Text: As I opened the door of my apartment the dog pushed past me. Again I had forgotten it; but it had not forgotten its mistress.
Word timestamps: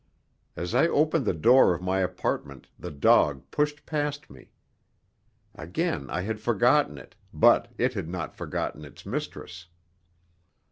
As 0.55 0.73
I 0.73 0.87
opened 0.87 1.25
the 1.25 1.33
door 1.35 1.75
of 1.75 1.81
my 1.83 1.99
apartment 1.99 2.67
the 2.79 2.89
dog 2.89 3.43
pushed 3.51 3.85
past 3.85 4.31
me. 4.31 4.49
Again 5.53 6.09
I 6.09 6.21
had 6.21 6.39
forgotten 6.41 6.97
it; 6.97 7.15
but 7.31 7.67
it 7.77 7.93
had 7.93 8.09
not 8.09 8.33
forgotten 8.35 8.83
its 8.83 9.05
mistress. 9.05 9.67